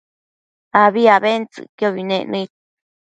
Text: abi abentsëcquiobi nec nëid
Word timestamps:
abi 0.83 1.03
abentsëcquiobi 1.15 2.03
nec 2.09 2.23
nëid 2.31 2.51